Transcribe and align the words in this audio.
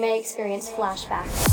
May 0.00 0.18
experience 0.18 0.70
flashbacks. 0.70 1.49